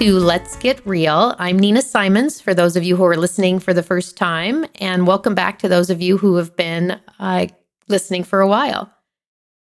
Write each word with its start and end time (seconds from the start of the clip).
To 0.00 0.18
Let's 0.18 0.56
Get 0.56 0.80
Real. 0.86 1.34
I'm 1.38 1.58
Nina 1.58 1.82
Simons, 1.82 2.40
for 2.40 2.54
those 2.54 2.74
of 2.74 2.82
you 2.82 2.96
who 2.96 3.04
are 3.04 3.18
listening 3.18 3.58
for 3.58 3.74
the 3.74 3.82
first 3.82 4.16
time, 4.16 4.64
and 4.76 5.06
welcome 5.06 5.34
back 5.34 5.58
to 5.58 5.68
those 5.68 5.90
of 5.90 6.00
you 6.00 6.16
who 6.16 6.36
have 6.36 6.56
been 6.56 6.98
uh, 7.18 7.48
listening 7.86 8.24
for 8.24 8.40
a 8.40 8.48
while. 8.48 8.90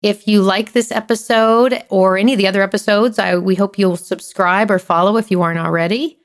If 0.02 0.28
you 0.28 0.42
like 0.42 0.70
this 0.70 0.92
episode 0.92 1.82
or 1.88 2.16
any 2.16 2.32
of 2.32 2.38
the 2.38 2.46
other 2.46 2.62
episodes, 2.62 3.18
I, 3.18 3.38
we 3.38 3.56
hope 3.56 3.76
you'll 3.76 3.96
subscribe 3.96 4.70
or 4.70 4.78
follow 4.78 5.16
if 5.16 5.32
you 5.32 5.42
aren't 5.42 5.58
already. 5.58 6.20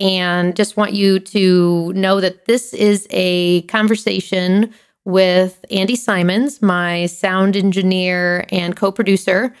And 0.00 0.56
just 0.56 0.76
want 0.76 0.92
you 0.92 1.20
to 1.20 1.92
know 1.92 2.20
that 2.20 2.46
this 2.46 2.74
is 2.74 3.06
a 3.10 3.62
conversation 3.62 4.74
with 5.04 5.64
Andy 5.70 5.94
Simons, 5.94 6.60
my 6.60 7.06
sound 7.06 7.56
engineer 7.56 8.46
and 8.50 8.74
co 8.74 8.90
producer, 8.90 9.54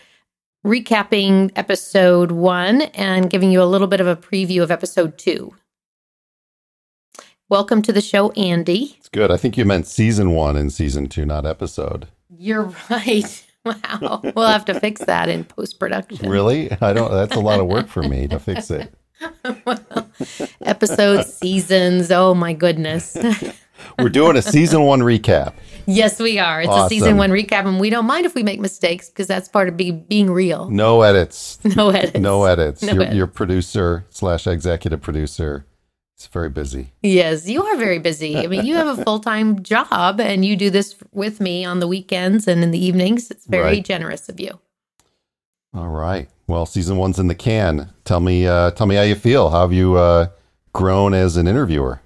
recapping 0.64 1.52
episode 1.56 2.32
one 2.32 2.82
and 2.82 3.28
giving 3.28 3.50
you 3.50 3.62
a 3.62 3.64
little 3.64 3.86
bit 3.86 4.00
of 4.00 4.06
a 4.06 4.16
preview 4.16 4.62
of 4.62 4.70
episode 4.70 5.18
two. 5.18 5.54
Welcome 7.50 7.82
to 7.82 7.92
the 7.92 8.00
show, 8.00 8.30
Andy. 8.30 8.96
It's 8.98 9.10
good. 9.10 9.30
I 9.30 9.36
think 9.36 9.58
you 9.58 9.66
meant 9.66 9.86
season 9.86 10.30
one 10.30 10.56
and 10.56 10.72
season 10.72 11.08
two, 11.08 11.26
not 11.26 11.44
episode. 11.44 12.08
You're 12.30 12.72
right. 12.90 13.46
Wow. 13.66 14.22
we'll 14.34 14.48
have 14.48 14.64
to 14.66 14.80
fix 14.80 15.02
that 15.04 15.28
in 15.28 15.44
post 15.44 15.78
production. 15.78 16.28
Really? 16.28 16.72
I 16.80 16.94
don't, 16.94 17.10
that's 17.10 17.36
a 17.36 17.40
lot 17.40 17.60
of 17.60 17.66
work 17.66 17.88
for 17.88 18.02
me 18.02 18.26
to 18.28 18.38
fix 18.38 18.70
it. 18.70 18.94
well, 19.66 20.10
episode 20.62 21.26
seasons. 21.26 22.10
Oh 22.10 22.34
my 22.34 22.54
goodness. 22.54 23.16
We're 23.98 24.08
doing 24.08 24.36
a 24.36 24.42
season 24.42 24.82
one 24.82 25.00
recap. 25.00 25.54
Yes, 25.86 26.18
we 26.18 26.38
are. 26.38 26.60
It's 26.62 26.68
Awesome. 26.70 26.86
a 26.86 26.88
season 26.88 27.16
one 27.16 27.30
recap, 27.30 27.66
and 27.66 27.78
we 27.78 27.90
don't 27.90 28.06
mind 28.06 28.26
if 28.26 28.34
we 28.34 28.42
make 28.42 28.58
mistakes 28.60 29.08
because 29.08 29.26
that's 29.26 29.48
part 29.48 29.68
of 29.68 29.76
be, 29.76 29.90
being 29.92 30.30
real. 30.30 30.68
No 30.70 31.02
edits. 31.02 31.58
No 31.76 31.90
edits. 31.90 32.18
No 32.18 32.44
edits. 32.44 32.82
No 32.82 32.92
your, 32.94 33.02
edits. 33.02 33.16
your 33.16 33.26
producer 33.26 34.06
slash 34.10 34.46
executive 34.46 35.00
producer 35.02 35.66
is 36.18 36.26
very 36.28 36.48
busy. 36.48 36.92
Yes, 37.02 37.48
you 37.48 37.62
are 37.64 37.76
very 37.76 37.98
busy. 37.98 38.36
I 38.38 38.46
mean, 38.46 38.64
you 38.64 38.74
have 38.76 38.98
a 38.98 39.04
full 39.04 39.20
time 39.20 39.62
job, 39.62 40.20
and 40.20 40.44
you 40.44 40.56
do 40.56 40.70
this 40.70 40.96
with 41.12 41.40
me 41.40 41.64
on 41.64 41.80
the 41.80 41.86
weekends 41.88 42.48
and 42.48 42.62
in 42.64 42.70
the 42.70 42.84
evenings. 42.84 43.30
It's 43.30 43.46
very 43.46 43.64
Right. 43.64 43.84
generous 43.84 44.28
of 44.28 44.40
you. 44.40 44.58
All 45.74 45.88
right. 45.88 46.28
Well, 46.46 46.66
season 46.66 46.96
one's 46.98 47.18
in 47.18 47.26
the 47.28 47.34
can. 47.34 47.90
Tell 48.04 48.20
me, 48.20 48.46
uh, 48.46 48.70
tell 48.72 48.86
me 48.86 48.94
how 48.96 49.02
you 49.02 49.14
feel. 49.14 49.50
How 49.50 49.62
have 49.62 49.72
you 49.72 49.96
uh, 49.96 50.28
grown 50.72 51.14
as 51.14 51.36
an 51.36 51.46
interviewer? 51.48 52.00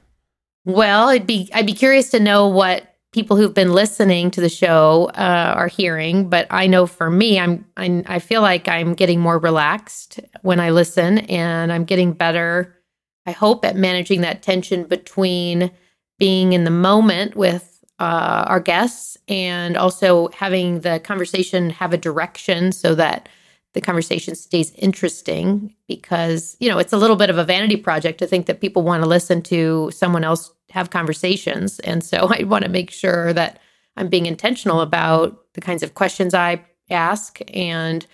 Well, 0.68 1.08
I'd 1.08 1.26
be 1.26 1.48
I'd 1.54 1.64
be 1.64 1.72
curious 1.72 2.10
to 2.10 2.20
know 2.20 2.46
what 2.46 2.94
people 3.10 3.38
who've 3.38 3.54
been 3.54 3.72
listening 3.72 4.30
to 4.32 4.42
the 4.42 4.50
show 4.50 5.10
uh, 5.14 5.54
are 5.56 5.66
hearing. 5.66 6.28
But 6.28 6.46
I 6.50 6.66
know 6.66 6.86
for 6.86 7.08
me, 7.08 7.40
I'm 7.40 7.64
I, 7.78 8.04
I 8.06 8.18
feel 8.18 8.42
like 8.42 8.68
I'm 8.68 8.92
getting 8.92 9.18
more 9.18 9.38
relaxed 9.38 10.20
when 10.42 10.60
I 10.60 10.68
listen, 10.68 11.20
and 11.20 11.72
I'm 11.72 11.86
getting 11.86 12.12
better. 12.12 12.76
I 13.24 13.30
hope 13.30 13.64
at 13.64 13.76
managing 13.76 14.20
that 14.20 14.42
tension 14.42 14.84
between 14.84 15.70
being 16.18 16.52
in 16.52 16.64
the 16.64 16.70
moment 16.70 17.34
with 17.34 17.82
uh, 17.98 18.44
our 18.46 18.60
guests 18.60 19.16
and 19.26 19.74
also 19.74 20.28
having 20.34 20.80
the 20.80 21.00
conversation 21.00 21.70
have 21.70 21.94
a 21.94 21.98
direction 21.98 22.72
so 22.72 22.94
that 22.94 23.26
the 23.72 23.80
conversation 23.80 24.34
stays 24.34 24.70
interesting 24.72 25.74
because 25.86 26.58
you 26.60 26.68
know 26.68 26.78
it's 26.78 26.92
a 26.92 26.98
little 26.98 27.16
bit 27.16 27.30
of 27.30 27.38
a 27.38 27.44
vanity 27.44 27.76
project 27.76 28.18
to 28.18 28.26
think 28.26 28.44
that 28.46 28.60
people 28.60 28.82
want 28.82 29.02
to 29.02 29.08
listen 29.08 29.40
to 29.40 29.90
someone 29.94 30.24
else 30.24 30.52
have 30.70 30.90
conversations. 30.90 31.80
And 31.80 32.02
so 32.02 32.28
i 32.38 32.42
want 32.44 32.64
to 32.64 32.70
make 32.70 32.90
sure 32.90 33.32
that 33.32 33.60
i'm 33.96 34.08
being 34.08 34.26
intentional 34.26 34.80
about 34.80 35.52
the 35.54 35.60
kinds 35.60 35.82
of 35.82 35.94
questions 35.94 36.34
i 36.34 36.62
ask 36.90 37.40
and 37.52 38.06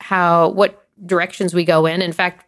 how 0.00 0.50
what 0.50 0.86
directions 1.06 1.54
we 1.54 1.64
go 1.64 1.86
in. 1.86 2.02
In 2.02 2.12
fact 2.12 2.46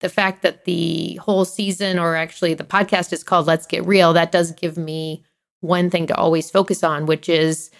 the 0.00 0.08
fact 0.08 0.42
that 0.42 0.64
the 0.64 1.14
whole 1.16 1.44
season 1.44 1.98
or 1.98 2.16
actually 2.16 2.54
the 2.54 2.64
podcast 2.64 3.12
is 3.12 3.22
called 3.22 3.46
let's 3.46 3.66
get 3.66 3.86
real 3.86 4.12
that 4.12 4.32
does 4.32 4.52
give 4.52 4.76
me 4.76 5.24
one 5.60 5.90
thing 5.90 6.08
to 6.08 6.16
always 6.16 6.50
focus 6.50 6.82
on 6.82 7.06
which 7.06 7.28
is 7.28 7.70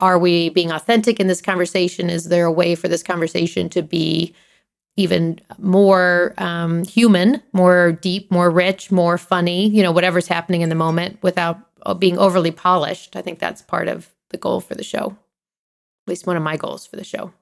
are 0.00 0.18
we 0.18 0.48
being 0.48 0.72
authentic 0.72 1.20
in 1.20 1.26
this 1.26 1.42
conversation? 1.42 2.08
Is 2.08 2.24
there 2.24 2.46
a 2.46 2.52
way 2.52 2.74
for 2.74 2.88
this 2.88 3.02
conversation 3.02 3.68
to 3.70 3.82
be 3.82 4.34
even 5.00 5.40
more 5.58 6.34
um, 6.38 6.84
human 6.84 7.42
more 7.52 7.92
deep 7.92 8.30
more 8.30 8.50
rich 8.50 8.90
more 8.92 9.18
funny 9.18 9.68
you 9.68 9.82
know 9.82 9.92
whatever's 9.92 10.28
happening 10.28 10.60
in 10.60 10.68
the 10.68 10.74
moment 10.74 11.18
without 11.22 11.58
uh, 11.86 11.94
being 11.94 12.18
overly 12.18 12.50
polished 12.50 13.16
i 13.16 13.22
think 13.22 13.38
that's 13.38 13.62
part 13.62 13.88
of 13.88 14.08
the 14.30 14.38
goal 14.38 14.60
for 14.60 14.74
the 14.74 14.84
show 14.84 15.06
at 16.06 16.08
least 16.08 16.26
one 16.26 16.36
of 16.36 16.42
my 16.42 16.56
goals 16.56 16.86
for 16.86 16.96
the 16.96 17.04
show 17.04 17.32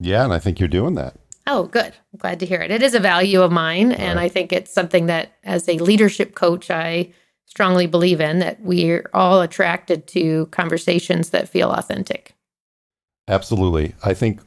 Yeah, 0.00 0.24
and 0.24 0.32
I 0.32 0.38
think 0.38 0.58
you're 0.58 0.68
doing 0.80 0.94
that. 0.94 1.14
Oh, 1.46 1.64
good. 1.64 1.92
I'm 2.12 2.18
glad 2.18 2.40
to 2.40 2.46
hear 2.46 2.60
it. 2.60 2.70
It 2.70 2.82
is 2.82 2.94
a 2.94 3.00
value 3.00 3.42
of 3.42 3.50
mine. 3.52 3.92
And 3.92 4.16
Right. 4.16 4.24
I 4.24 4.28
think 4.28 4.52
it's 4.52 4.72
something 4.72 5.06
that, 5.06 5.32
as 5.44 5.68
a 5.68 5.78
leadership 5.78 6.34
coach, 6.34 6.70
I 6.70 7.12
strongly 7.46 7.86
believe 7.86 8.20
in 8.20 8.38
that 8.38 8.60
we're 8.62 9.10
all 9.12 9.40
attracted 9.42 10.06
to 10.08 10.46
conversations 10.52 11.30
that 11.30 11.48
feel 11.48 11.70
authentic. 11.70 12.34
Absolutely. 13.28 13.94
I 14.04 14.14
think 14.14 14.40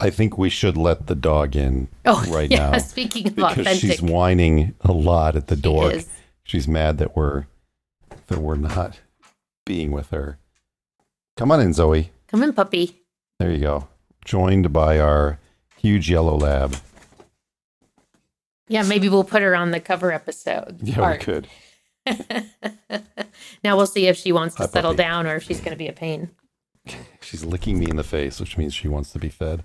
I 0.00 0.10
think 0.10 0.38
we 0.38 0.48
should 0.50 0.76
let 0.76 1.06
the 1.06 1.14
dog 1.14 1.54
in 1.56 1.88
Oh, 2.06 2.24
right 2.30 2.50
yeah. 2.50 2.70
now 2.70 2.78
Speaking 2.78 3.26
of 3.28 3.36
because 3.36 3.58
authentic, 3.58 3.80
she's 3.80 4.02
whining 4.02 4.74
a 4.80 4.92
lot 4.92 5.36
at 5.36 5.48
the 5.48 5.56
door. 5.56 5.92
is. 5.92 6.08
She's 6.42 6.66
mad 6.66 6.98
that 6.98 7.14
we're 7.16 7.44
that 8.28 8.38
we're 8.38 8.56
not 8.56 9.00
being 9.66 9.92
with 9.92 10.10
her. 10.10 10.38
Come 11.36 11.50
on 11.52 11.60
in, 11.60 11.72
Zoe. 11.72 12.10
come 12.28 12.42
in, 12.42 12.52
puppy. 12.52 13.02
There 13.38 13.50
you 13.50 13.58
go. 13.60 13.88
Joined 14.24 14.72
by 14.72 14.98
our 14.98 15.38
huge 15.78 16.10
yellow 16.10 16.36
lab. 16.36 16.76
Yeah, 18.68 18.82
maybe 18.82 19.08
we'll 19.08 19.24
put 19.24 19.42
her 19.42 19.54
on 19.56 19.70
the 19.72 19.80
cover 19.80 20.12
episode. 20.12 20.78
Yeah, 20.82 21.00
art. 21.00 21.26
we 21.26 21.32
could. 21.32 21.48
now 23.64 23.76
we'll 23.76 23.86
see 23.86 24.06
if 24.06 24.16
she 24.16 24.32
wants 24.32 24.54
to 24.56 24.62
Hi, 24.62 24.68
settle 24.68 24.92
puppy. 24.92 25.02
down 25.02 25.26
or 25.26 25.36
if 25.36 25.42
she's 25.44 25.58
going 25.60 25.72
to 25.72 25.76
be 25.76 25.88
a 25.88 25.92
pain. 25.92 26.30
She's 27.20 27.44
licking 27.44 27.78
me 27.78 27.88
in 27.90 27.96
the 27.96 28.02
face, 28.04 28.40
which 28.40 28.56
means 28.56 28.72
she 28.74 28.88
wants 28.88 29.12
to 29.12 29.18
be 29.18 29.28
fed. 29.28 29.62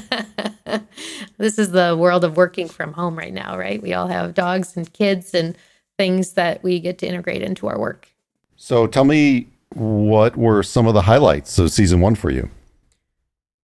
this 1.38 1.58
is 1.58 1.72
the 1.72 1.96
world 1.98 2.24
of 2.24 2.36
working 2.36 2.68
from 2.68 2.92
home 2.92 3.16
right 3.16 3.32
now, 3.32 3.56
right? 3.56 3.82
We 3.82 3.92
all 3.92 4.08
have 4.08 4.34
dogs 4.34 4.76
and 4.76 4.92
kids 4.92 5.34
and 5.34 5.56
things 5.98 6.32
that 6.32 6.62
we 6.62 6.80
get 6.80 6.98
to 6.98 7.06
integrate 7.06 7.42
into 7.42 7.66
our 7.66 7.78
work. 7.78 8.08
So 8.56 8.86
tell 8.86 9.04
me 9.04 9.48
what 9.74 10.36
were 10.36 10.62
some 10.62 10.86
of 10.86 10.94
the 10.94 11.02
highlights 11.02 11.58
of 11.58 11.70
season 11.70 12.00
one 12.00 12.14
for 12.14 12.30
you? 12.30 12.48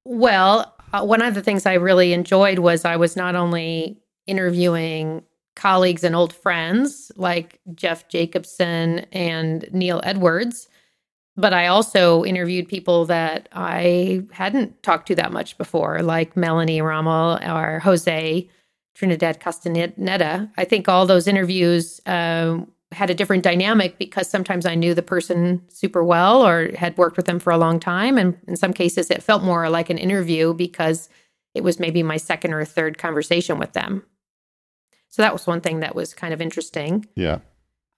Well, 0.04 0.74
uh, 0.92 1.04
one 1.04 1.22
of 1.22 1.34
the 1.34 1.42
things 1.42 1.66
I 1.66 1.74
really 1.74 2.12
enjoyed 2.12 2.60
was 2.60 2.84
I 2.84 2.96
was 2.96 3.16
not 3.16 3.34
only 3.34 3.98
interviewing 4.26 5.22
colleagues 5.54 6.04
and 6.04 6.14
old 6.14 6.32
friends 6.32 7.10
like 7.16 7.60
Jeff 7.74 8.08
Jacobson 8.08 9.00
and 9.12 9.68
Neil 9.72 10.00
Edwards, 10.04 10.68
but 11.38 11.54
I 11.54 11.68
also 11.68 12.24
interviewed 12.24 12.66
people 12.66 13.06
that 13.06 13.48
I 13.52 14.24
hadn't 14.32 14.82
talked 14.82 15.06
to 15.06 15.14
that 15.14 15.32
much 15.32 15.56
before, 15.56 16.02
like 16.02 16.36
Melanie 16.36 16.82
Rommel 16.82 17.38
or 17.48 17.78
Jose 17.78 18.48
Trinidad 18.96 19.38
Castaneda. 19.38 20.50
I 20.58 20.64
think 20.64 20.88
all 20.88 21.06
those 21.06 21.28
interviews 21.28 22.00
um, 22.06 22.70
had 22.90 23.08
a 23.08 23.14
different 23.14 23.44
dynamic 23.44 23.98
because 23.98 24.28
sometimes 24.28 24.66
I 24.66 24.74
knew 24.74 24.94
the 24.94 25.02
person 25.02 25.62
super 25.68 26.02
well 26.02 26.44
or 26.44 26.72
had 26.74 26.98
worked 26.98 27.16
with 27.16 27.26
them 27.26 27.38
for 27.38 27.52
a 27.52 27.58
long 27.58 27.78
time. 27.78 28.18
And 28.18 28.36
in 28.48 28.56
some 28.56 28.72
cases, 28.72 29.08
it 29.08 29.22
felt 29.22 29.44
more 29.44 29.70
like 29.70 29.90
an 29.90 29.98
interview 29.98 30.54
because 30.54 31.08
it 31.54 31.62
was 31.62 31.78
maybe 31.78 32.02
my 32.02 32.16
second 32.16 32.52
or 32.52 32.64
third 32.64 32.98
conversation 32.98 33.58
with 33.58 33.74
them. 33.74 34.02
So 35.08 35.22
that 35.22 35.32
was 35.32 35.46
one 35.46 35.60
thing 35.60 35.80
that 35.80 35.94
was 35.94 36.14
kind 36.14 36.34
of 36.34 36.40
interesting. 36.40 37.06
Yeah. 37.14 37.38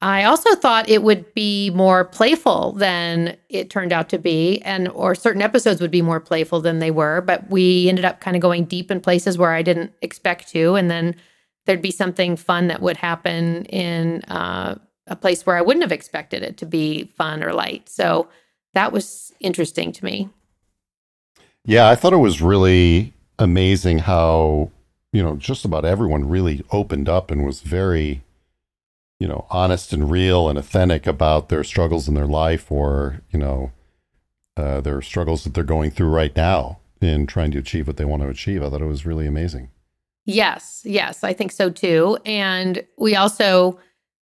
I 0.03 0.25
also 0.25 0.55
thought 0.55 0.89
it 0.89 1.03
would 1.03 1.35
be 1.35 1.71
more 1.71 2.05
playful 2.05 2.73
than 2.73 3.37
it 3.51 3.69
turned 3.69 3.93
out 3.93 4.09
to 4.11 4.19
be, 4.19 4.61
and 4.63 4.89
or 4.89 5.15
certain 5.15 5.43
episodes 5.43 5.81
would 5.81 5.91
be 5.91 6.01
more 6.01 6.21
playful 6.21 6.61
than 6.61 6.79
they 6.79 6.91
were. 6.91 7.21
But 7.21 7.51
we 7.51 7.89
ended 7.89 8.07
up 8.07 8.21
kind 8.21 8.35
of 8.35 8.41
going 8.41 8.65
deep 8.65 8.91
in 8.91 9.01
places 9.01 9.37
where 9.37 9.53
I 9.53 9.63
didn't 9.63 9.93
expect 10.01 10.49
to, 10.53 10.75
and 10.75 10.91
then 10.91 11.17
there'd 11.67 11.83
be 11.83 11.91
something 11.91 12.37
fun 12.37 12.69
that 12.69 12.81
would 12.81 12.97
happen 12.97 13.67
in 13.67 14.23
uh, 14.23 14.77
a 15.07 15.17
place 15.17 15.45
where 15.45 15.57
I 15.57 15.61
wouldn't 15.61 15.83
have 15.83 15.93
expected 15.93 16.43
it 16.43 16.57
to 16.59 16.67
be 16.67 17.13
fun 17.17 17.45
or 17.45 17.53
light. 17.53 17.89
So 17.89 18.29
that 18.73 18.93
was 18.93 19.35
interesting 19.41 19.93
to 19.93 20.05
me. 20.05 20.31
Yeah, 21.65 21.91
I 21.91 21.95
thought 21.95 22.15
it 22.15 22.19
was 22.19 22.41
really 22.41 23.13
amazing 23.39 23.99
how, 23.99 24.71
you 25.13 25.23
know, 25.23 25.37
just 25.37 25.67
about 25.67 25.85
everyone 25.85 26.29
really 26.29 26.65
opened 26.71 27.09
up 27.09 27.31
and 27.31 27.45
was 27.45 27.61
very, 27.61 28.23
you 29.21 29.29
know, 29.29 29.47
honest 29.51 29.93
and 29.93 30.11
real 30.11 30.49
and 30.49 30.59
authentic 30.59 31.07
about 31.07 31.51
their 31.51 31.63
struggles 31.63 32.09
in 32.09 32.15
their 32.15 32.27
life 32.27 32.73
or, 32.73 33.21
you 33.31 33.39
know, 33.39 33.71
uh, 34.57 34.81
their 34.81 35.01
struggles 35.03 35.45
that 35.45 35.55
they're 35.55 35.63
going 35.63 35.91
through 35.91 36.09
right 36.09 36.35
now 36.35 36.81
in 37.01 37.27
trying 37.27 37.51
to 37.51 37.59
achieve 37.59 37.87
what 37.87 37.99
they 37.99 38.05
want 38.05 38.23
to 38.23 38.29
achieve. 38.29 38.63
I 38.63 38.71
thought 38.71 38.81
it 38.81 38.87
was 38.87 39.07
really 39.07 39.27
amazing. 39.27 39.71
Yes, 40.25 40.83
yes, 40.85 41.23
I 41.23 41.35
think 41.35 41.53
so 41.53 41.71
too. 41.71 42.19
And 42.25 42.85
we 42.99 43.15
also 43.15 43.79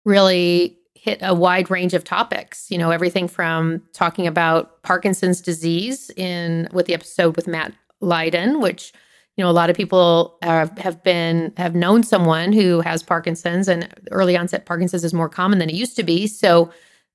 really 0.06 0.78
hit 0.94 1.20
a 1.22 1.36
wide 1.36 1.70
range 1.70 1.94
of 1.94 2.04
topics, 2.04 2.72
you 2.72 2.78
know, 2.78 2.92
everything 2.92 3.28
from 3.28 3.82
talking 3.94 4.26
about 4.28 4.82
Parkinson's 4.82 5.42
disease 5.42 6.10
in 6.16 6.70
with 6.72 6.86
the 6.86 6.94
episode 6.94 7.36
with 7.36 7.48
Matt 7.48 7.74
Leiden, 8.02 8.62
which 8.62 8.94
you 9.38 9.44
know, 9.44 9.50
a 9.50 9.54
lot 9.54 9.70
of 9.70 9.76
people 9.76 10.38
have, 10.42 10.78
have 10.78 11.04
been 11.04 11.52
have 11.58 11.76
known 11.76 12.04
someone 12.04 12.54
who 12.54 12.80
has 12.82 13.04
Parkinson's, 13.04 13.68
and 13.68 13.94
early 14.12 14.38
onset 14.38 14.66
Parkinson's 14.66 15.04
is 15.04 15.14
more 15.14 15.30
common 15.30 15.60
than 15.60 15.70
it 15.70 15.76
used 15.76 15.96
to 15.98 16.04
be. 16.04 16.26
So 16.28 16.72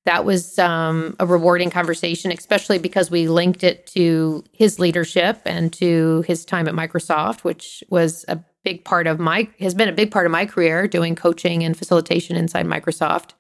that 0.07 0.25
was 0.25 0.59
um, 0.59 1.17
a 1.19 1.27
rewarding 1.27 1.71
conversation, 1.71 2.33
especially 2.33 2.79
because 2.79 3.11
we 3.11 3.29
linked 3.29 3.63
it 3.65 3.87
to 3.89 4.45
his 4.53 4.79
leadership 4.79 5.41
and 5.45 5.73
to 5.75 6.23
his 6.27 6.45
time 6.45 6.69
at 6.69 6.75
Microsoft, 6.75 7.45
which 7.45 7.85
was 7.91 8.25
a 8.29 8.43
big 8.65 8.85
part 8.85 9.07
of 9.07 9.19
my 9.19 9.49
has 9.59 9.75
been 9.75 9.89
a 9.89 9.93
big 9.93 10.11
part 10.11 10.27
of 10.27 10.33
my 10.33 10.45
career 10.45 10.87
doing 10.87 11.15
coaching 11.15 11.65
and 11.65 11.77
facilitation 11.77 12.37
inside 12.37 12.67
Microsoft. 12.67 13.31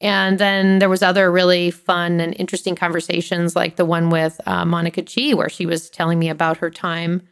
And 0.00 0.38
then 0.38 0.78
there 0.78 0.90
was 0.90 1.02
other 1.02 1.32
really 1.32 1.70
fun 1.70 2.20
and 2.20 2.36
interesting 2.38 2.76
conversations, 2.76 3.56
like 3.56 3.76
the 3.76 3.84
one 3.84 4.10
with 4.10 4.40
uh, 4.46 4.64
Monica 4.64 5.02
chi 5.02 5.32
where 5.32 5.48
she 5.48 5.66
was 5.66 5.88
telling 5.88 6.18
me 6.18 6.28
about 6.28 6.58
her 6.58 6.70
time 6.70 7.22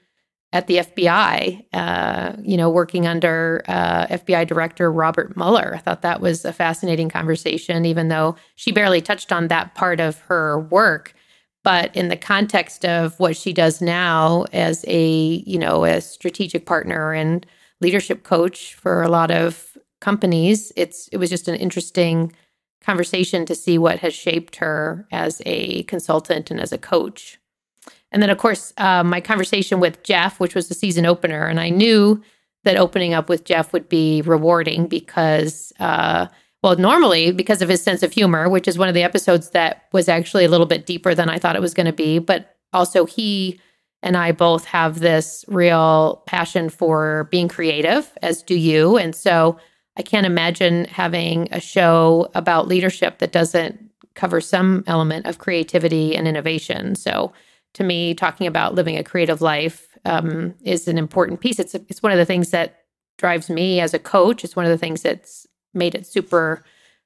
at 0.55 0.69
the 0.69 0.77
FBI, 0.77 1.65
uh, 1.73 2.37
you 2.41 2.57
know, 2.57 2.71
working 2.71 3.09
under 3.09 3.65
uh, 3.67 4.07
FBI 4.07 4.47
Director 4.47 4.91
Robert 4.91 5.37
Mueller. 5.37 5.75
I 5.75 5.79
thought 5.79 6.03
that 6.03 6.21
was 6.21 6.45
a 6.45 6.53
fascinating 6.53 7.09
conversation, 7.09 7.85
even 7.85 8.07
though 8.07 8.37
she 8.55 8.71
barely 8.71 9.03
touched 9.03 9.33
on 9.33 9.49
that 9.49 9.75
part 9.75 9.99
of 9.99 10.21
her 10.21 10.61
work. 10.61 11.13
But 11.65 11.95
in 11.97 12.07
the 12.07 12.17
context 12.17 12.85
of 12.85 13.19
what 13.19 13.37
she 13.37 13.53
does 13.53 13.83
now 13.83 14.45
as 14.53 14.85
a, 14.87 15.43
you 15.45 15.59
know, 15.59 15.85
a 15.85 16.01
strategic 16.01 16.67
partner 16.67 17.13
and 17.13 17.45
leadership 17.81 18.23
coach 18.23 18.75
for 18.75 19.03
a 19.03 19.09
lot 19.09 19.33
of 19.33 19.77
companies, 20.01 20.73
it's 20.77 21.09
it 21.09 21.17
was 21.17 21.31
just 21.31 21.49
an 21.49 21.57
interesting 21.57 22.33
conversation 22.81 23.45
to 23.47 23.57
see 23.57 23.77
what 23.77 23.99
has 24.01 24.15
shaped 24.15 24.57
her 24.57 25.09
as 25.11 25.43
a 25.47 25.83
consultant 25.85 26.53
and 26.53 26.61
as 26.61 26.71
a 26.71 26.79
coach. 26.79 27.41
And 28.13 28.23
then, 28.23 28.31
of 28.31 28.39
course, 28.39 28.73
uh, 28.77 29.03
my 29.03 29.21
conversation 29.21 29.81
with 29.81 30.03
Jeff, 30.03 30.39
which 30.39 30.55
was 30.55 30.69
the 30.69 30.75
season 30.75 31.07
opener, 31.07 31.47
and 31.47 31.59
I 31.59 31.69
knew 31.69 32.23
that 32.65 32.77
opening 32.77 33.13
up 33.13 33.29
with 33.29 33.45
Jeff 33.45 33.73
would 33.73 33.89
be 33.89 34.23
rewarding 34.23 34.87
because, 34.87 35.73
uh, 35.81 36.27
well, 36.63 36.77
normally 36.77 37.31
because 37.31 37.61
of 37.61 37.69
his 37.69 37.83
sense 37.83 38.03
of 38.03 38.13
humor, 38.13 38.49
which 38.49 38.67
is 38.67 38.79
one 38.79 38.89
of 38.89 38.95
the 38.95 39.03
episodes 39.03 39.51
that 39.51 39.85
was 39.93 40.09
actually 40.09 40.45
a 40.45 40.49
little 40.49 40.67
bit 40.67 40.87
deeper 40.87 41.15
than 41.15 41.29
I 41.29 41.39
thought 41.39 41.57
it 41.57 41.63
was 41.63 41.75
going 41.75 41.87
to 41.87 41.93
be, 41.93 42.19
but 42.19 42.57
also 42.73 43.05
he 43.05 43.61
and 44.03 44.17
I 44.17 44.33
both 44.33 44.67
have 44.67 45.01
this 45.01 45.45
real 45.49 46.23
passion 46.27 46.69
for 46.69 47.29
being 47.31 47.49
creative, 47.49 48.13
as 48.23 48.43
do 48.43 48.55
you. 48.55 48.97
And 48.99 49.15
so 49.15 49.59
I 49.97 50.03
can't 50.03 50.27
imagine 50.27 50.85
having 50.87 51.49
a 51.53 51.61
show 51.61 52.31
about 52.35 52.69
leadership 52.69 53.19
that 53.19 53.33
doesn't 53.33 53.81
cover 54.15 54.41
some 54.41 54.85
element 54.87 55.27
of 55.27 55.39
creativity 55.39 56.17
and 56.17 56.29
innovation. 56.29 56.95
So, 56.95 57.33
to 57.75 57.85
me, 57.85 58.15
talking 58.15 58.47
about 58.47 58.75
living 58.75 58.97
a 58.97 59.05
creative 59.05 59.41
life 59.41 59.97
um, 60.05 60.55
is 60.63 60.89
an 60.89 60.99
important 60.99 61.41
piece. 61.41 61.59
It's 61.59 61.75
a, 61.75 61.83
it's 61.89 62.03
one 62.03 62.13
of 62.13 62.19
the 62.19 62.25
things 62.25 62.51
that 62.51 62.81
drives 63.19 63.51
me 63.51 63.81
as 63.81 63.95
a 63.95 63.99
coach. 63.99 64.45
It's 64.45 64.57
one 64.57 64.65
of 64.65 64.71
the 64.71 64.79
things 64.79 65.03
that's 65.03 65.47
made 65.73 65.95
it 65.95 66.07
super 66.07 66.65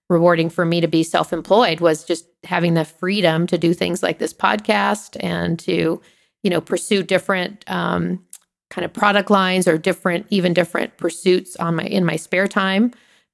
rewarding 0.09 0.49
for 0.49 0.65
me 0.65 0.81
to 0.81 0.89
be 0.89 1.03
self-employed 1.03 1.81
was 1.81 2.05
just 2.05 2.27
having 2.45 2.75
the 2.75 2.85
freedom 2.85 3.47
to 3.47 3.59
do 3.59 3.75
things 3.75 4.03
like 4.03 4.19
this 4.19 4.33
podcast 4.33 5.17
and 5.21 5.59
to 5.59 6.01
you 6.43 6.51
know 6.51 6.61
pursue 6.61 7.03
different 7.03 7.63
um, 7.71 8.25
kind 8.71 8.85
of 8.85 8.93
product 8.93 9.31
lines 9.31 9.69
or 9.69 9.77
different 9.77 10.27
even 10.31 10.55
different 10.55 10.97
pursuits 10.97 11.57
on 11.57 11.77
my 11.77 11.85
in 11.85 12.05
my 12.05 12.17
spare 12.17 12.49
time 12.49 12.91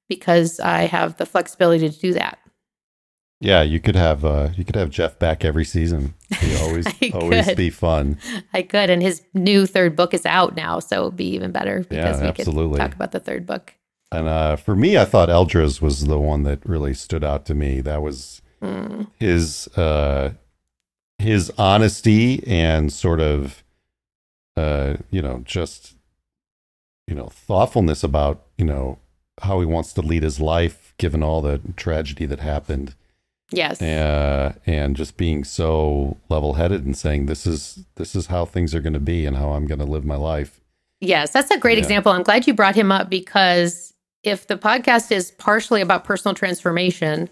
because 0.09 0.59
I 0.59 0.81
have 0.81 1.17
the 1.17 1.25
flexibility 1.25 1.89
to 1.89 1.99
do 1.99 2.13
that. 2.13 2.39
Yeah, 3.41 3.61
you 3.61 3.79
could 3.79 3.95
have 3.95 4.23
uh, 4.23 4.49
you 4.55 4.63
could 4.63 4.75
have 4.75 4.89
Jeff 4.89 5.19
back 5.19 5.43
every 5.43 5.65
season. 5.65 6.13
He 6.39 6.55
always 6.61 6.87
always 7.13 7.53
be 7.53 7.69
fun. 7.69 8.17
I 8.53 8.61
could, 8.61 8.89
and 8.89 9.01
his 9.01 9.21
new 9.33 9.65
third 9.65 9.95
book 9.95 10.13
is 10.13 10.25
out 10.25 10.55
now, 10.55 10.79
so 10.79 11.01
it'd 11.01 11.17
be 11.17 11.27
even 11.35 11.51
better 11.51 11.79
because 11.81 12.17
yeah, 12.17 12.23
we 12.23 12.27
absolutely. 12.29 12.77
could 12.77 12.85
talk 12.85 12.95
about 12.95 13.11
the 13.11 13.19
third 13.19 13.45
book. 13.45 13.73
And 14.11 14.27
uh, 14.27 14.55
for 14.55 14.75
me, 14.75 14.97
I 14.97 15.05
thought 15.05 15.29
Eldra's 15.29 15.81
was 15.81 16.05
the 16.05 16.19
one 16.19 16.43
that 16.43 16.65
really 16.65 16.93
stood 16.93 17.23
out 17.23 17.45
to 17.47 17.53
me. 17.53 17.81
That 17.81 18.01
was 18.01 18.41
mm. 18.61 19.07
his 19.19 19.67
uh, 19.75 20.31
his 21.17 21.51
honesty 21.57 22.41
and 22.47 22.91
sort 22.91 23.19
of 23.19 23.63
uh, 24.57 24.95
you 25.11 25.21
know, 25.21 25.41
just 25.43 25.95
you 27.07 27.15
know, 27.15 27.27
thoughtfulness 27.27 28.03
about 28.03 28.45
you 28.57 28.65
know 28.65 28.99
how 29.41 29.59
he 29.59 29.65
wants 29.65 29.93
to 29.93 30.01
lead 30.01 30.23
his 30.23 30.39
life 30.39 30.93
given 30.97 31.21
all 31.21 31.41
the 31.41 31.59
tragedy 31.75 32.25
that 32.25 32.39
happened. 32.39 32.95
Yes. 33.51 33.81
Uh, 33.81 34.53
and 34.65 34.95
just 34.95 35.17
being 35.17 35.43
so 35.43 36.17
level-headed 36.29 36.83
and 36.83 36.97
saying 36.97 37.27
this 37.27 37.45
is 37.45 37.85
this 37.95 38.15
is 38.15 38.27
how 38.27 38.45
things 38.45 38.73
are 38.73 38.79
going 38.79 38.93
to 38.93 38.99
be 38.99 39.25
and 39.25 39.37
how 39.37 39.51
I'm 39.51 39.67
going 39.67 39.79
to 39.79 39.85
live 39.85 40.03
my 40.03 40.15
life. 40.15 40.59
Yes, 40.99 41.31
that's 41.31 41.51
a 41.51 41.59
great 41.59 41.77
yeah. 41.77 41.83
example. 41.83 42.11
I'm 42.11 42.23
glad 42.23 42.47
you 42.47 42.53
brought 42.53 42.75
him 42.75 42.91
up 42.91 43.09
because 43.09 43.93
if 44.23 44.47
the 44.47 44.57
podcast 44.57 45.11
is 45.11 45.31
partially 45.31 45.81
about 45.81 46.03
personal 46.03 46.33
transformation, 46.33 47.29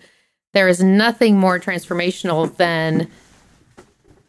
there 0.53 0.67
is 0.67 0.83
nothing 0.83 1.37
more 1.37 1.59
transformational 1.59 2.55
than 2.57 3.09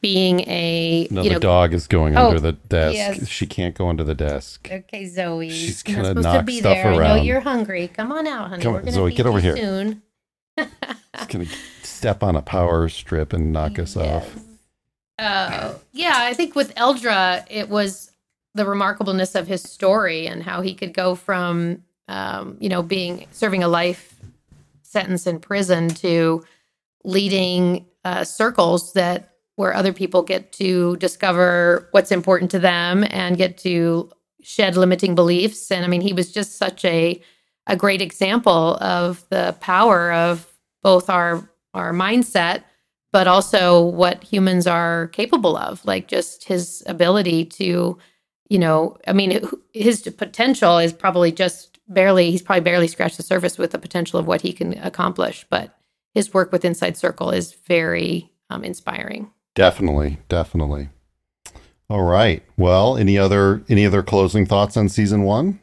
being 0.01 0.41
a 0.41 1.09
no, 1.11 1.23
you 1.23 1.31
the 1.31 1.35
know, 1.35 1.41
dog 1.41 1.73
is 1.73 1.87
going 1.87 2.17
oh, 2.17 2.29
under 2.29 2.41
the 2.41 2.53
desk. 2.53 2.95
Yes. 2.95 3.29
She 3.29 3.47
can't 3.47 3.75
go 3.75 3.89
under 3.89 4.05
the 4.05 4.15
desk. 4.15 4.69
Okay, 4.71 5.07
Zoe. 5.07 5.51
She's 5.51 5.83
gonna 5.83 6.15
knock 6.15 6.39
to 6.39 6.43
be 6.43 6.59
stuff 6.61 6.75
there. 6.75 6.93
around. 6.93 7.11
I 7.11 7.17
know 7.17 7.23
you're 7.23 7.41
hungry. 7.41 7.89
Come 7.89 8.13
on 8.13 8.27
out, 8.27 8.51
honey. 8.51 8.63
Come 8.63 8.75
on, 8.77 8.91
Zoe, 8.91 9.13
get 9.13 9.27
over 9.27 9.41
here. 9.41 9.57
Soon. 9.57 10.03
She's 10.59 11.27
gonna 11.29 11.47
step 12.05 12.23
on 12.23 12.37
a 12.37 12.43
power 12.43 12.87
strip 12.87 13.33
and 13.33 13.51
knock 13.51 13.79
us 13.79 13.97
yes. 13.97 14.07
off. 14.07 14.45
Uh, 15.19 15.73
yeah, 15.93 16.13
I 16.17 16.35
think 16.35 16.55
with 16.55 16.75
Eldra, 16.75 17.47
it 17.49 17.71
was 17.71 18.11
the 18.53 18.65
remarkableness 18.65 19.35
of 19.35 19.47
his 19.47 19.63
story 19.63 20.27
and 20.27 20.43
how 20.43 20.61
he 20.61 20.75
could 20.75 20.93
go 20.93 21.15
from, 21.15 21.83
um, 22.09 22.59
you 22.61 22.69
know, 22.69 22.83
being 22.83 23.27
serving 23.31 23.63
a 23.63 23.69
life 23.69 24.21
sentence 24.83 25.27
in 25.27 25.41
prison 25.41 25.89
to 25.89 26.45
leading 27.05 27.87
uh, 28.05 28.23
circles 28.23 28.93
that 28.93 29.31
where 29.57 29.73
other 29.73 29.95
people 29.95 30.23
get 30.23 30.53
to 30.53 30.97
discover 30.97 31.89
what's 31.93 32.13
important 32.13 32.51
to 32.51 32.59
them 32.59 33.03
and 33.09 33.39
get 33.39 33.57
to 33.57 34.11
shed 34.43 34.77
limiting 34.77 35.15
beliefs. 35.15 35.71
And 35.71 35.87
I 35.87 35.89
mean, 35.89 36.03
he 36.03 36.13
was 36.13 36.31
just 36.31 36.59
such 36.59 36.85
a 36.85 37.23
a 37.67 37.77
great 37.77 38.03
example 38.03 38.77
of 38.83 39.25
the 39.31 39.57
power 39.59 40.13
of 40.13 40.47
both 40.83 41.09
our 41.09 41.49
our 41.75 41.93
mindset, 41.93 42.65
but 43.13 43.27
also 43.27 43.81
what 43.81 44.25
humans 44.25 44.67
are 44.67 45.09
capable 45.09 45.57
of. 45.57 45.85
Like 45.85 46.09
just 46.09 46.45
his 46.45 46.83
ability 46.87 47.45
to, 47.47 47.99
you 48.49 48.59
know, 48.59 48.97
I 49.07 49.13
mean, 49.13 49.49
his 49.73 50.03
potential 50.03 50.79
is 50.79 50.93
probably 50.93 51.33
just 51.33 51.79
barely. 51.89 52.31
He's 52.31 52.43
probably 52.43 52.63
barely 52.63 52.89
scratched 52.89 53.17
the 53.17 53.23
surface 53.23 53.59
with 53.59 53.73
the 53.73 53.79
potential 53.79 54.19
of 54.19 54.27
what 54.27 54.41
he 54.41 54.53
can 54.53 54.79
accomplish. 54.79 55.47
But 55.51 55.77
his 56.15 56.33
work 56.33 56.53
with 56.53 56.65
Inside 56.65 56.97
Circle 56.97 57.31
is 57.31 57.53
very 57.53 58.31
um, 58.51 58.65
inspiring. 58.65 59.31
Definitely, 59.55 60.19
definitely. 60.29 60.89
All 61.91 62.03
right. 62.03 62.43
Well, 62.57 62.97
any 62.97 63.19
other 63.19 63.63
any 63.69 63.85
other 63.87 64.03
closing 64.03 64.47
thoughts 64.47 64.77
on 64.77 64.89
season 64.89 65.23
one? 65.23 65.61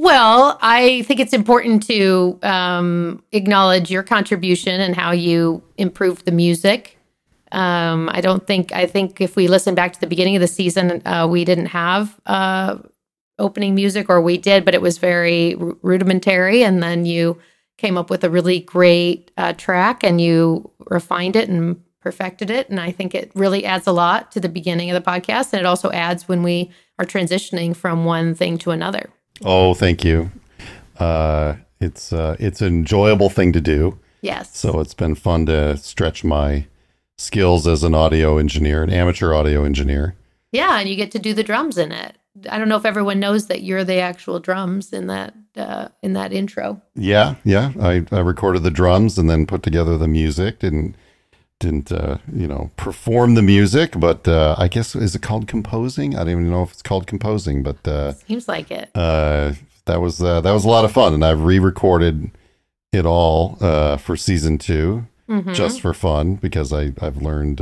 Well, 0.00 0.58
I 0.62 1.02
think 1.02 1.18
it's 1.18 1.32
important 1.32 1.84
to 1.88 2.38
um, 2.44 3.20
acknowledge 3.32 3.90
your 3.90 4.04
contribution 4.04 4.80
and 4.80 4.94
how 4.94 5.10
you 5.10 5.60
improved 5.76 6.24
the 6.24 6.30
music. 6.30 6.98
Um, 7.50 8.08
I 8.12 8.20
don't 8.20 8.46
think 8.46 8.70
I 8.70 8.86
think 8.86 9.20
if 9.20 9.34
we 9.34 9.48
listen 9.48 9.74
back 9.74 9.92
to 9.94 10.00
the 10.00 10.06
beginning 10.06 10.36
of 10.36 10.40
the 10.40 10.46
season, 10.46 11.02
uh, 11.04 11.26
we 11.28 11.44
didn't 11.44 11.66
have 11.66 12.16
uh, 12.26 12.76
opening 13.40 13.74
music, 13.74 14.08
or 14.08 14.20
we 14.20 14.38
did, 14.38 14.64
but 14.64 14.72
it 14.72 14.80
was 14.80 14.98
very 14.98 15.56
r- 15.56 15.76
rudimentary. 15.82 16.62
And 16.62 16.80
then 16.80 17.04
you 17.04 17.36
came 17.76 17.98
up 17.98 18.08
with 18.08 18.22
a 18.22 18.30
really 18.30 18.60
great 18.60 19.32
uh, 19.36 19.52
track, 19.54 20.04
and 20.04 20.20
you 20.20 20.70
refined 20.86 21.34
it 21.34 21.48
and 21.48 21.82
perfected 22.00 22.50
it. 22.50 22.70
And 22.70 22.78
I 22.78 22.92
think 22.92 23.16
it 23.16 23.32
really 23.34 23.64
adds 23.64 23.88
a 23.88 23.92
lot 23.92 24.30
to 24.30 24.38
the 24.38 24.48
beginning 24.48 24.92
of 24.92 24.94
the 25.04 25.10
podcast. 25.10 25.52
And 25.52 25.58
it 25.58 25.66
also 25.66 25.90
adds 25.90 26.28
when 26.28 26.44
we 26.44 26.70
are 27.00 27.04
transitioning 27.04 27.74
from 27.74 28.04
one 28.04 28.36
thing 28.36 28.58
to 28.58 28.70
another. 28.70 29.10
Oh, 29.44 29.74
thank 29.74 30.04
you. 30.04 30.30
Uh, 30.98 31.56
it's 31.80 32.12
uh, 32.12 32.36
it's 32.38 32.60
an 32.60 32.68
enjoyable 32.68 33.30
thing 33.30 33.52
to 33.52 33.60
do. 33.60 33.98
Yes. 34.20 34.56
So 34.56 34.80
it's 34.80 34.94
been 34.94 35.14
fun 35.14 35.46
to 35.46 35.76
stretch 35.76 36.24
my 36.24 36.66
skills 37.16 37.66
as 37.66 37.82
an 37.84 37.94
audio 37.94 38.38
engineer, 38.38 38.82
an 38.82 38.90
amateur 38.90 39.32
audio 39.32 39.64
engineer. 39.64 40.16
Yeah, 40.50 40.78
and 40.78 40.88
you 40.88 40.96
get 40.96 41.10
to 41.12 41.18
do 41.18 41.34
the 41.34 41.44
drums 41.44 41.78
in 41.78 41.92
it. 41.92 42.16
I 42.50 42.58
don't 42.58 42.68
know 42.68 42.76
if 42.76 42.86
everyone 42.86 43.20
knows 43.20 43.46
that 43.48 43.62
you're 43.62 43.84
the 43.84 43.98
actual 43.98 44.40
drums 44.40 44.92
in 44.92 45.08
that 45.08 45.34
uh, 45.56 45.88
in 46.02 46.12
that 46.14 46.32
intro. 46.32 46.80
Yeah, 46.94 47.34
yeah. 47.44 47.72
I, 47.80 48.06
I 48.12 48.20
recorded 48.20 48.62
the 48.62 48.70
drums 48.70 49.18
and 49.18 49.28
then 49.28 49.46
put 49.46 49.62
together 49.62 49.98
the 49.98 50.08
music 50.08 50.62
and 50.62 50.96
didn't 51.60 51.90
uh, 51.90 52.18
you 52.32 52.46
know 52.46 52.70
perform 52.76 53.34
the 53.34 53.42
music, 53.42 53.94
but 53.98 54.26
uh, 54.28 54.54
I 54.58 54.68
guess 54.68 54.94
is 54.94 55.14
it 55.14 55.22
called 55.22 55.48
composing? 55.48 56.14
I 56.14 56.20
don't 56.20 56.30
even 56.30 56.50
know 56.50 56.62
if 56.62 56.72
it's 56.72 56.82
called 56.82 57.06
composing, 57.06 57.62
but 57.62 57.86
uh, 57.86 58.12
seems 58.12 58.48
like 58.48 58.70
it. 58.70 58.90
Uh, 58.94 59.54
that 59.86 60.00
was 60.00 60.22
uh, 60.22 60.40
that 60.40 60.52
was 60.52 60.64
a 60.64 60.68
lot 60.68 60.84
of 60.84 60.92
fun, 60.92 61.14
and 61.14 61.24
I've 61.24 61.42
re-recorded 61.42 62.30
it 62.92 63.04
all 63.04 63.58
uh, 63.60 63.98
for 63.98 64.16
season 64.16 64.56
2 64.56 65.04
mm-hmm. 65.28 65.52
just 65.52 65.80
for 65.80 65.92
fun 65.92 66.36
because 66.36 66.72
I 66.72 66.92
I've 67.00 67.18
learned 67.18 67.60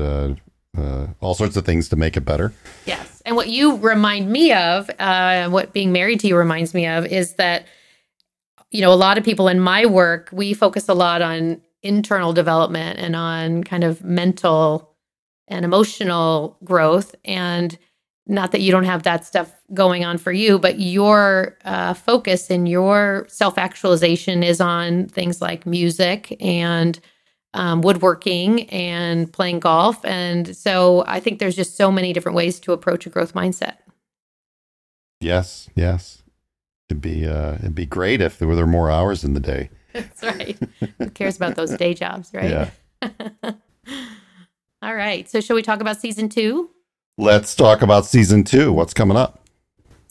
all 1.21 1.35
sorts 1.35 1.57
of 1.57 1.65
things 1.65 1.89
to 1.89 1.97
make 1.97 2.17
it 2.17 2.21
better. 2.21 2.53
Yes, 2.85 3.23
and 3.25 3.33
And 3.33 3.37
what 3.37 3.49
you 3.49 3.77
remind 3.77 4.31
me 4.31 4.53
of, 4.53 4.89
uh, 4.99 5.49
what 5.49 5.73
being 5.73 5.91
married 5.91 6.21
to 6.21 6.29
you 6.29 6.37
reminds 6.37 6.75
me 6.75 6.87
of, 6.87 7.07
is 7.07 7.35
that, 7.35 7.67
you 8.71 8.83
know, 8.83 8.93
a 8.93 8.95
lot 8.95 9.19
of 9.19 9.25
people 9.25 9.49
in 9.49 9.59
my 9.59 9.85
work, 9.85 10.29
we 10.33 10.55
focus 10.55 10.89
a 10.89 10.95
lot 10.95 11.23
on 11.23 11.61
internal 11.87 12.33
development 12.33 12.99
and 12.99 13.17
on 13.17 13.65
kind 13.65 13.85
of 13.85 14.03
mental 14.05 14.95
and 15.49 15.65
emotional 15.65 16.59
growth. 16.65 17.15
And 17.25 17.79
not 18.27 18.53
that 18.53 18.61
you 18.61 18.73
don't 18.73 18.85
have 18.85 19.05
that 19.05 19.25
stuff 19.25 19.53
going 19.73 20.05
on 20.05 20.19
for 20.19 20.33
you, 20.33 20.59
but 20.59 20.81
your 20.81 21.57
uh, 21.65 21.95
focus 21.95 22.51
and 22.51 22.69
your 22.69 23.27
self 23.29 23.57
actualization 23.57 24.43
is 24.43 24.61
on 24.61 25.07
things 25.07 25.41
like 25.41 25.67
music 25.67 26.37
and 26.41 26.99
um, 27.55 27.81
woodworking 27.81 28.69
and 28.71 29.33
playing 29.33 29.61
golf. 29.61 30.05
And 30.05 30.57
so 30.57 31.05
I 31.07 31.21
think 31.21 31.39
there's 31.39 31.57
just 31.57 31.77
so 31.77 31.91
many 31.91 32.13
different 32.13 32.37
ways 32.37 32.61
to 32.61 32.73
approach 32.73 33.07
a 33.07 33.11
growth 33.11 33.33
mindset. 33.33 33.77
Yes, 35.21 35.71
yes. 35.75 36.23
It'd 36.89 37.01
be 37.01 37.27
uh, 37.27 37.55
it'd 37.55 37.75
be 37.75 37.87
great 37.87 38.21
if 38.21 38.39
there 38.39 38.47
were 38.47 38.67
more 38.67 38.91
hours 38.91 39.25
in 39.25 39.35
the 39.35 39.41
day. 39.41 39.71
That's 39.97 40.23
right. 40.23 40.59
Who 40.99 41.11
cares 41.11 41.37
about 41.37 41.57
those 41.57 41.77
day 41.77 41.95
jobs, 41.95 42.31
right? 42.35 42.71
Yeah. 43.03 43.53
All 44.83 44.95
right. 44.95 45.29
So, 45.29 45.41
shall 45.41 45.57
we 45.57 45.63
talk 45.63 45.81
about 45.81 46.01
season 46.01 46.29
two? 46.29 46.71
Let's 47.19 47.55
talk 47.55 47.83
about 47.83 48.05
season 48.05 48.45
two. 48.45 48.73
What's 48.73 48.93
coming 48.93 49.17
up? 49.17 49.41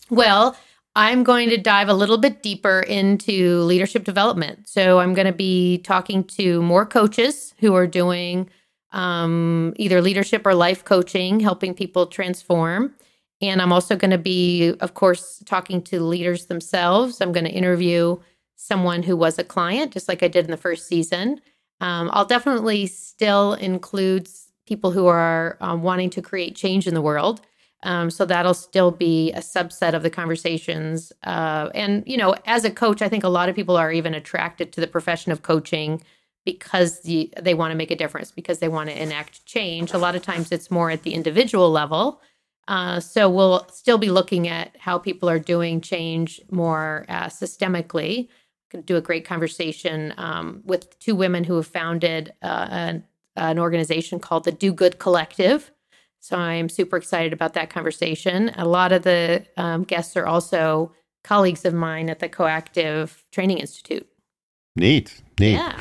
Well, 0.10 0.58
I'm 0.96 1.24
going 1.24 1.50
to 1.50 1.58
dive 1.58 1.90
a 1.90 1.94
little 1.94 2.18
bit 2.18 2.42
deeper 2.42 2.80
into 2.80 3.60
leadership 3.62 4.04
development. 4.04 4.68
So, 4.68 5.00
I'm 5.00 5.14
going 5.14 5.28
to 5.28 5.34
be 5.34 5.80
talking 5.80 6.24
to 6.24 6.62
more 6.62 6.86
coaches 6.86 7.54
who 7.60 7.76
are 7.76 7.88
doing 7.88 8.50
um, 8.92 9.74
either 9.76 10.02
leadership 10.02 10.46
or 10.46 10.56
life 10.56 10.84
coaching, 10.84 11.40
helping 11.40 11.74
people 11.74 12.08
transform. 12.08 12.96
And 13.42 13.62
I'm 13.62 13.74
also 13.74 13.96
going 13.96 14.12
to 14.12 14.18
be, 14.18 14.74
of 14.80 14.94
course, 14.94 15.44
talking 15.46 15.82
to 15.84 16.02
leaders 16.02 16.46
themselves. 16.46 17.22
I'm 17.22 17.34
going 17.34 17.44
to 17.44 17.52
interview 17.52 18.18
someone 18.56 19.04
who 19.04 19.16
was 19.16 19.38
a 19.38 19.44
client, 19.44 19.94
just 19.94 20.08
like 20.08 20.24
I 20.24 20.28
did 20.28 20.46
in 20.46 20.52
the 20.52 20.58
first 20.58 20.88
season. 20.88 21.42
Um, 21.82 22.10
I'll 22.14 22.26
definitely 22.26 22.88
still 22.88 23.54
include 23.54 24.30
people 24.66 24.92
who 24.92 25.08
are 25.08 25.58
um, 25.62 25.84
wanting 25.84 26.10
to 26.12 26.22
create 26.22 26.56
change 26.56 26.88
in 26.88 26.94
the 26.94 27.02
world. 27.02 27.42
Um, 27.84 28.10
so 28.10 28.26
that'll 28.26 28.56
still 28.56 28.90
be 28.90 29.32
a 29.34 29.40
subset 29.40 29.94
of 29.94 30.02
the 30.02 30.10
conversations. 30.10 31.14
Uh, 31.24 31.70
and, 31.76 32.04
you 32.08 32.18
know, 32.18 32.36
as 32.46 32.66
a 32.66 32.72
coach, 32.72 33.02
I 33.02 33.10
think 33.10 33.24
a 33.24 33.30
lot 33.30 33.48
of 33.48 33.56
people 33.56 33.78
are 33.78 33.92
even 33.92 34.16
attracted 34.16 34.72
to 34.74 34.82
the 34.82 34.88
profession 34.88 35.32
of 35.32 35.44
coaching 35.44 36.02
because 36.46 37.02
the, 37.02 37.32
they 37.42 37.54
want 37.54 37.72
to 37.72 37.76
make 37.76 37.92
a 37.92 37.96
difference, 37.96 38.32
because 38.32 38.60
they 38.60 38.68
want 38.68 38.90
to 38.90 39.00
enact 39.02 39.46
change. 39.46 39.94
A 39.94 39.98
lot 39.98 40.16
of 40.16 40.24
times 40.24 40.52
it's 40.52 40.72
more 40.72 40.90
at 40.90 41.04
the 41.04 41.14
individual 41.14 41.70
level. 41.72 42.22
Uh, 42.68 43.00
so 43.00 43.30
we'll 43.30 43.68
still 43.70 44.00
be 44.00 44.10
looking 44.10 44.48
at 44.48 44.76
how 44.78 44.98
people 44.98 45.30
are 45.30 45.40
doing 45.40 45.82
change 45.82 46.42
more 46.50 47.06
uh, 47.10 47.26
systemically. 47.26 48.30
Do 48.86 48.98
a 48.98 49.02
great 49.02 49.26
conversation 49.26 50.14
um, 50.18 50.62
with 50.66 51.00
two 51.00 51.16
women 51.16 51.44
who 51.44 51.56
have 51.56 51.68
founded 51.68 52.34
uh, 52.42 52.68
an 52.70 53.04
an 53.36 53.60
organization 53.60 54.20
called 54.20 54.46
the 54.46 54.52
Do 54.52 54.74
Good 54.74 55.00
Collective. 55.00 55.72
So 56.20 56.38
I'm 56.38 56.70
super 56.70 56.98
excited 56.98 57.34
about 57.34 57.54
that 57.54 57.70
conversation. 57.70 58.50
A 58.56 58.66
lot 58.66 58.92
of 58.92 59.04
the 59.04 59.46
um, 59.58 59.84
guests 59.84 60.18
are 60.18 60.26
also 60.26 60.92
colleagues 61.24 61.66
of 61.66 61.74
mine 61.74 62.10
at 62.10 62.20
the 62.20 62.30
Coactive 62.30 63.24
Training 63.32 63.58
Institute. 63.58 64.08
Neat, 64.76 65.22
neat. 65.40 65.54
Yeah. 65.54 65.80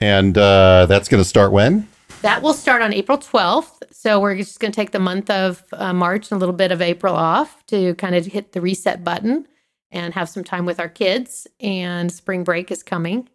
And 0.00 0.36
uh, 0.36 0.86
that's 0.86 1.08
going 1.08 1.22
to 1.22 1.28
start 1.28 1.52
when? 1.52 1.88
That 2.22 2.42
will 2.42 2.54
start 2.54 2.82
on 2.82 2.92
April 2.92 3.18
12th. 3.18 3.82
So 3.92 4.18
we're 4.18 4.36
just 4.36 4.58
going 4.60 4.72
to 4.72 4.76
take 4.76 4.92
the 4.92 4.98
month 4.98 5.30
of 5.30 5.62
uh, 5.72 5.92
March 5.92 6.30
and 6.30 6.36
a 6.36 6.40
little 6.40 6.54
bit 6.54 6.72
of 6.72 6.82
April 6.82 7.14
off 7.14 7.64
to 7.66 7.94
kind 7.94 8.14
of 8.14 8.26
hit 8.26 8.52
the 8.52 8.60
reset 8.60 9.04
button 9.04 9.46
and 9.94 10.12
have 10.12 10.28
some 10.28 10.44
time 10.44 10.66
with 10.66 10.78
our 10.78 10.90
kids. 10.90 11.46
And 11.60 12.12
spring 12.12 12.44
break 12.44 12.70
is 12.70 12.82
coming. 12.82 13.28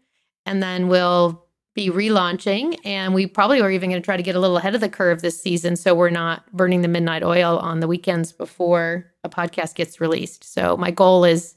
And 0.45 0.61
then 0.61 0.87
we'll 0.87 1.43
be 1.75 1.89
relaunching, 1.89 2.77
and 2.83 3.13
we 3.13 3.25
probably 3.27 3.61
are 3.61 3.69
even 3.71 3.89
going 3.91 4.01
to 4.01 4.05
try 4.05 4.17
to 4.17 4.23
get 4.23 4.35
a 4.35 4.39
little 4.39 4.57
ahead 4.57 4.73
of 4.75 4.81
the 4.81 4.89
curve 4.89 5.21
this 5.21 5.41
season, 5.41 5.75
so 5.75 5.93
we're 5.93 6.09
not 6.09 6.51
burning 6.51 6.81
the 6.81 6.87
midnight 6.87 7.23
oil 7.23 7.57
on 7.59 7.79
the 7.79 7.87
weekends 7.87 8.31
before 8.31 9.05
a 9.23 9.29
podcast 9.29 9.75
gets 9.75 10.01
released. 10.01 10.43
So 10.43 10.75
my 10.75 10.89
goal 10.91 11.23
is 11.23 11.53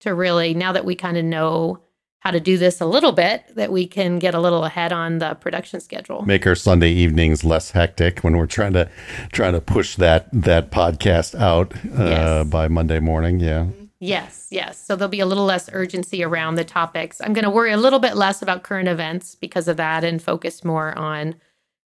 to 0.00 0.14
really, 0.14 0.54
now 0.54 0.72
that 0.72 0.84
we 0.86 0.94
kind 0.94 1.16
of 1.18 1.24
know 1.24 1.78
how 2.20 2.30
to 2.30 2.40
do 2.40 2.56
this 2.58 2.80
a 2.80 2.86
little 2.86 3.12
bit, 3.12 3.44
that 3.54 3.70
we 3.70 3.86
can 3.86 4.18
get 4.18 4.34
a 4.34 4.40
little 4.40 4.64
ahead 4.64 4.92
on 4.92 5.18
the 5.18 5.34
production 5.34 5.78
schedule. 5.80 6.22
Make 6.22 6.46
our 6.46 6.54
Sunday 6.56 6.90
evenings 6.90 7.44
less 7.44 7.70
hectic 7.72 8.20
when 8.20 8.36
we're 8.38 8.46
trying 8.46 8.72
to 8.72 8.88
trying 9.30 9.52
to 9.52 9.60
push 9.60 9.94
that 9.96 10.28
that 10.32 10.70
podcast 10.70 11.38
out 11.38 11.74
uh, 11.98 12.04
Yes. 12.04 12.48
by 12.48 12.66
Monday 12.66 12.98
morning. 12.98 13.40
Yeah. 13.40 13.66
Yes, 14.02 14.48
yes. 14.50 14.82
So 14.82 14.96
there'll 14.96 15.10
be 15.10 15.20
a 15.20 15.26
little 15.26 15.44
less 15.44 15.68
urgency 15.72 16.24
around 16.24 16.54
the 16.54 16.64
topics. 16.64 17.20
I'm 17.20 17.34
going 17.34 17.44
to 17.44 17.50
worry 17.50 17.70
a 17.70 17.76
little 17.76 17.98
bit 17.98 18.16
less 18.16 18.40
about 18.40 18.62
current 18.62 18.88
events 18.88 19.34
because 19.34 19.68
of 19.68 19.76
that 19.76 20.04
and 20.04 20.22
focus 20.22 20.64
more 20.64 20.96
on 20.98 21.34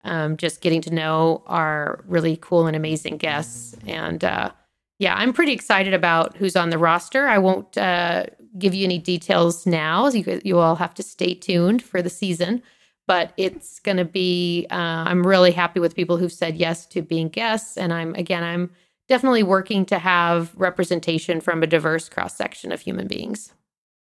um, 0.05 0.39
just 0.39 0.63
getting 0.63 0.81
to 0.83 0.95
know 0.95 1.43
our 1.47 2.03
really 2.07 2.39
cool 2.41 2.67
and 2.67 2.75
amazing 2.75 3.19
guests. 3.19 3.77
And 3.87 4.25
uh, 4.25 4.53
yeah, 4.99 5.17
I'm 5.17 5.35
pretty 5.35 5.53
excited 5.53 5.93
about 5.93 6.37
who's 6.39 6.57
on 6.57 6.71
the 6.71 6.79
roster. 6.79 7.29
I 7.29 7.37
won't 7.37 7.77
uh, 7.77 8.25
give 8.59 8.75
you 8.75 8.85
any 8.85 8.99
details 8.99 9.67
now. 9.67 10.09
You, 10.09 10.41
you 10.43 10.59
all 10.59 10.77
have 10.77 10.95
to 10.95 11.03
stay 11.03 11.35
tuned 11.35 11.83
for 11.83 12.01
the 12.01 12.11
season. 12.11 12.63
But 13.07 13.33
it's 13.37 13.81
going 13.81 13.97
to 13.97 14.05
be, 14.05 14.67
uh, 14.71 14.75
I'm 14.75 15.27
really 15.27 15.53
happy 15.53 15.81
with 15.81 15.95
people 15.95 16.19
who've 16.19 16.33
said 16.33 16.57
yes 16.57 16.85
to 16.87 17.03
being 17.03 17.29
guests. 17.29 17.77
And 17.77 17.93
I'm, 17.93 18.15
again, 18.15 18.45
I'm, 18.45 18.71
definitely 19.09 19.43
working 19.43 19.85
to 19.87 19.99
have 19.99 20.53
representation 20.57 21.41
from 21.41 21.63
a 21.63 21.67
diverse 21.67 22.09
cross 22.09 22.37
section 22.37 22.73
of 22.73 22.81
human 22.81 23.07
beings. 23.07 23.53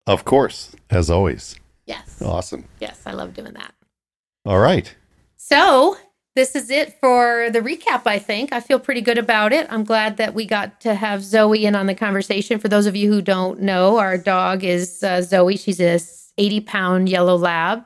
Of 0.05 0.25
course, 0.25 0.75
as 0.89 1.09
always. 1.09 1.55
Yes. 1.85 2.21
Awesome. 2.21 2.65
Yes, 2.79 3.01
I 3.05 3.11
love 3.11 3.33
doing 3.33 3.53
that. 3.53 3.73
All 4.45 4.59
right. 4.59 4.93
So, 5.35 5.97
this 6.35 6.55
is 6.55 6.69
it 6.69 6.99
for 6.99 7.49
the 7.51 7.61
recap, 7.61 8.03
I 8.05 8.19
think. 8.19 8.53
I 8.53 8.59
feel 8.59 8.79
pretty 8.79 9.01
good 9.01 9.17
about 9.17 9.53
it. 9.53 9.67
I'm 9.71 9.83
glad 9.83 10.17
that 10.17 10.33
we 10.33 10.45
got 10.45 10.79
to 10.81 10.93
have 10.93 11.23
Zoe 11.23 11.65
in 11.65 11.75
on 11.75 11.87
the 11.87 11.95
conversation. 11.95 12.59
For 12.59 12.67
those 12.67 12.85
of 12.85 12.95
you 12.95 13.11
who 13.11 13.21
don't 13.21 13.61
know, 13.61 13.97
our 13.97 14.17
dog 14.17 14.63
is 14.63 15.03
uh, 15.03 15.21
Zoe. 15.21 15.57
She's 15.57 15.81
a 15.81 15.99
80 16.37 16.61
pound 16.61 17.09
yellow 17.09 17.35
lab, 17.35 17.85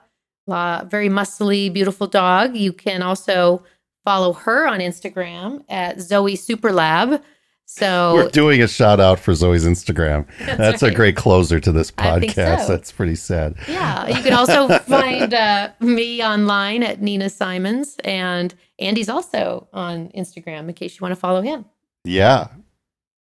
uh, 0.50 0.84
very 0.86 1.08
muscly, 1.08 1.72
beautiful 1.72 2.08
dog. 2.08 2.56
You 2.56 2.74
can 2.74 3.02
also 3.02 3.64
follow 4.04 4.34
her 4.34 4.68
on 4.68 4.80
Instagram 4.80 5.64
at 5.70 6.02
Zoe 6.02 6.36
Superlab. 6.36 7.22
So 7.66 8.16
We're 8.16 8.30
doing 8.30 8.62
a 8.62 8.68
shout 8.68 9.00
out 9.00 9.18
for 9.18 9.34
Zoe's 9.34 9.66
Instagram. 9.66 10.28
That's, 10.58 10.84
a 10.84 10.88
right. 10.88 10.96
great 10.96 11.16
closer 11.16 11.58
to 11.62 11.72
this 11.72 11.90
podcast. 11.90 12.66
so. 12.66 12.68
That's 12.68 12.92
pretty 12.92 13.16
sad. 13.16 13.56
Yeah, 13.68 14.08
you 14.10 14.22
can 14.22 14.34
also 14.34 14.68
find 14.80 15.34
uh, 15.34 15.72
me 15.80 16.22
online 16.22 16.84
at 16.84 17.02
Nina 17.02 17.30
Simons, 17.30 17.96
and 18.04 18.54
Andy's 18.78 19.08
also 19.08 19.70
on 19.72 20.10
Instagram 20.10 20.68
in 20.68 20.74
case 20.74 21.00
you 21.00 21.04
want 21.04 21.14
to 21.14 21.20
follow 21.20 21.42
him. 21.42 21.64
Yeah. 22.04 22.50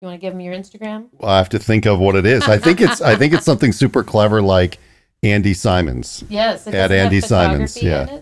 You 0.01 0.07
want 0.09 0.19
to 0.19 0.27
give 0.27 0.33
him 0.33 0.41
your 0.41 0.55
Instagram? 0.55 1.09
I 1.23 1.37
have 1.37 1.51
to 1.51 1.59
think 1.59 1.85
of 1.85 1.99
what 1.99 2.15
it 2.15 2.25
is. 2.25 2.45
I 2.45 2.57
think 2.57 2.81
it's 2.81 3.03
I 3.03 3.17
think 3.17 3.35
it's 3.35 3.45
something 3.45 3.73
super 3.73 4.05
clever 4.05 4.41
like 4.41 4.79
Andy 5.23 5.55
Simons. 5.55 6.25
Yes, 6.29 6.67
At 6.67 6.93
Andy 6.93 7.21
Simons, 7.21 7.83
yeah. 7.83 8.21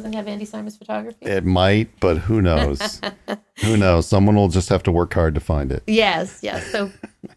Doesn't 0.00 0.14
have 0.14 0.28
Andy 0.28 0.46
Simons 0.46 0.78
photography. 0.78 1.26
It 1.26 1.44
might, 1.44 1.90
but 2.00 2.16
who 2.16 2.40
knows? 2.40 3.02
who 3.58 3.76
knows? 3.76 4.06
Someone 4.06 4.34
will 4.34 4.48
just 4.48 4.70
have 4.70 4.82
to 4.84 4.90
work 4.90 5.12
hard 5.12 5.34
to 5.34 5.40
find 5.40 5.70
it. 5.70 5.82
Yes, 5.86 6.40
yes. 6.42 6.66
So 6.68 6.90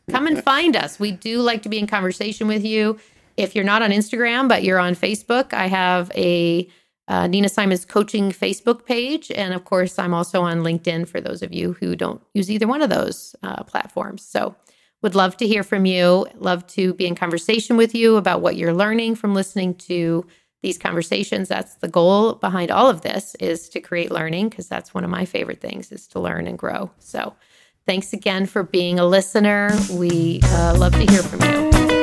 come 0.10 0.28
and 0.28 0.42
find 0.42 0.78
us. 0.78 0.98
We 0.98 1.12
do 1.12 1.42
like 1.42 1.62
to 1.64 1.70
be 1.70 1.78
in 1.78 1.88
conversation 1.88 2.48
with 2.48 2.64
you. 2.64 2.98
If 3.36 3.54
you're 3.54 3.66
not 3.66 3.82
on 3.82 3.92
Instagram, 3.92 4.48
but 4.48 4.64
you're 4.64 4.80
on 4.80 4.96
Facebook, 4.96 5.54
I 5.54 5.68
have 5.68 6.10
a 6.16 6.70
uh, 7.10 7.28
Nina 7.28 7.50
Simons 7.50 7.84
coaching 7.84 8.32
Facebook 8.32 8.86
page. 8.86 9.30
And 9.30 9.54
of 9.54 9.66
course, 9.66 10.00
I'm 10.00 10.14
also 10.14 10.44
on 10.44 10.60
LinkedIn 10.60 11.10
for 11.10 11.20
those 11.20 11.44
of 11.44 11.54
you 11.54 11.74
who 11.74 11.98
don't 11.98 12.22
use 12.34 12.50
either 12.50 12.66
one 12.66 12.82
of 12.82 12.90
those 12.90 13.36
uh, 13.44 13.64
platforms. 13.64 14.24
So 14.24 14.56
would 15.02 15.16
love 15.16 15.36
to 15.36 15.46
hear 15.46 15.64
from 15.64 15.86
you. 15.86 16.28
Love 16.36 16.66
to 16.68 16.94
be 16.94 17.08
in 17.08 17.16
conversation 17.16 17.76
with 17.76 17.94
you 17.94 18.16
about 18.16 18.40
what 18.40 18.56
you're 18.56 18.74
learning 18.74 19.16
from 19.16 19.36
listening 19.36 19.76
to 19.76 20.26
these 20.64 20.80
conversations. 20.80 21.50
That's 21.50 21.76
the 21.76 21.88
goal 21.88 22.34
behind 22.34 22.72
all 22.72 22.90
of 22.90 23.02
this 23.02 23.36
is 23.36 23.70
to 23.70 23.80
create 23.80 24.12
learning 24.12 24.50
because 24.50 24.68
that's 24.68 24.94
one 24.94 25.04
of 25.04 25.12
my 25.12 25.26
favorite 25.26 25.62
things 25.62 25.92
is 25.92 26.08
to 26.08 26.20
learn 26.20 26.48
and 26.48 26.58
grow. 26.58 26.90
So 26.98 27.36
thanks 27.86 28.14
again 28.14 28.48
for 28.48 28.64
being 28.64 28.98
a 28.98 29.06
listener. 29.06 29.78
We 29.92 30.40
uh, 30.44 30.76
love 30.80 30.94
to 30.94 31.06
hear 31.06 31.22
from 31.22 31.42
you. 31.42 32.03